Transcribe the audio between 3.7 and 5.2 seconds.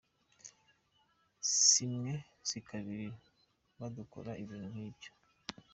badukora ibintu nk’ibyo.